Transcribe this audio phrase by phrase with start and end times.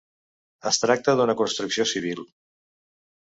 [0.69, 2.25] Es tracta d'una construcció civil: